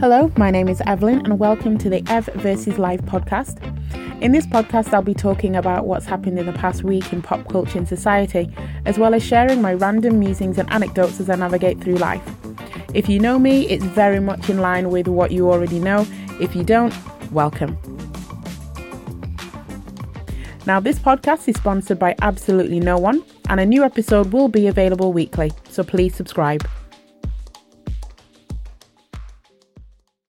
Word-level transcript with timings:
Hello, 0.00 0.32
my 0.38 0.50
name 0.50 0.66
is 0.66 0.80
Evelyn, 0.86 1.26
and 1.26 1.38
welcome 1.38 1.76
to 1.76 1.90
the 1.90 2.02
Ev 2.06 2.24
versus 2.36 2.78
Life 2.78 3.02
podcast. 3.02 3.60
In 4.22 4.32
this 4.32 4.46
podcast, 4.46 4.94
I'll 4.94 5.02
be 5.02 5.12
talking 5.12 5.54
about 5.54 5.86
what's 5.86 6.06
happened 6.06 6.38
in 6.38 6.46
the 6.46 6.54
past 6.54 6.82
week 6.82 7.12
in 7.12 7.20
pop 7.20 7.46
culture 7.50 7.76
and 7.76 7.86
society, 7.86 8.50
as 8.86 8.98
well 8.98 9.12
as 9.12 9.22
sharing 9.22 9.60
my 9.60 9.74
random 9.74 10.18
musings 10.18 10.56
and 10.56 10.72
anecdotes 10.72 11.20
as 11.20 11.28
I 11.28 11.34
navigate 11.34 11.82
through 11.82 11.96
life. 11.96 12.26
If 12.94 13.10
you 13.10 13.20
know 13.20 13.38
me, 13.38 13.68
it's 13.68 13.84
very 13.84 14.20
much 14.20 14.48
in 14.48 14.60
line 14.60 14.88
with 14.88 15.06
what 15.06 15.32
you 15.32 15.50
already 15.50 15.78
know. 15.78 16.06
If 16.40 16.56
you 16.56 16.64
don't, 16.64 16.94
welcome. 17.30 17.76
Now, 20.64 20.80
this 20.80 20.98
podcast 20.98 21.46
is 21.46 21.56
sponsored 21.56 21.98
by 21.98 22.14
absolutely 22.22 22.80
no 22.80 22.96
one, 22.96 23.22
and 23.50 23.60
a 23.60 23.66
new 23.66 23.84
episode 23.84 24.32
will 24.32 24.48
be 24.48 24.66
available 24.66 25.12
weekly, 25.12 25.52
so 25.68 25.84
please 25.84 26.14
subscribe. 26.14 26.66